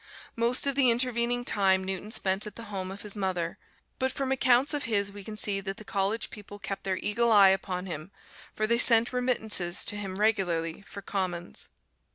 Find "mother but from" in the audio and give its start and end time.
3.15-4.31